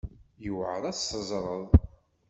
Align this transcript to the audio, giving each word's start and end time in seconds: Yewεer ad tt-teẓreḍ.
Yewεer 0.43 0.71
ad 0.77 0.83
tt-teẓreḍ. 0.95 1.65